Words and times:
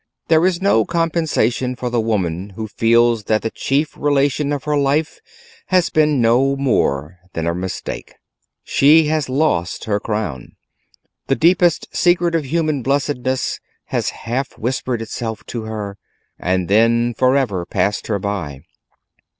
There 0.29 0.47
is 0.47 0.63
no 0.63 0.83
compensation 0.83 1.75
for 1.75 1.91
the 1.91 2.01
woman 2.01 2.53
who 2.55 2.67
feels 2.67 3.25
that 3.25 3.43
the 3.43 3.51
chief 3.51 3.95
relation 3.95 4.51
of 4.51 4.63
her 4.63 4.75
life 4.75 5.19
has 5.67 5.91
been 5.91 6.19
no 6.19 6.55
more 6.55 7.19
than 7.33 7.45
a 7.45 7.53
mistake. 7.53 8.15
She 8.63 9.05
has 9.09 9.29
lost 9.29 9.83
her 9.83 9.99
crown. 9.99 10.53
The 11.27 11.35
deepest 11.35 11.95
secret 11.95 12.33
of 12.33 12.45
human 12.47 12.81
blessedness 12.81 13.59
has 13.89 14.09
half 14.09 14.57
whispered 14.57 15.03
itself 15.03 15.43
to 15.53 15.65
her, 15.65 15.99
and 16.39 16.67
then 16.67 17.13
for 17.13 17.35
ever 17.37 17.63
passed 17.67 18.07
her 18.07 18.17
by. 18.17 18.61